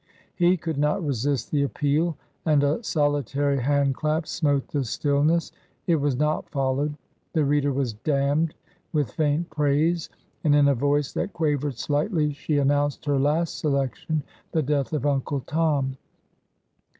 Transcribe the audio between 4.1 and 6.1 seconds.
smote the stillness. It